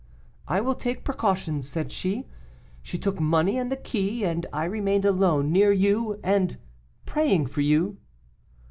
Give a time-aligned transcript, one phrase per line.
[0.47, 2.25] 'I will take precautions' said she.
[2.81, 6.57] She took money and the key, and I remained alone near you, and
[7.05, 7.97] praying for you."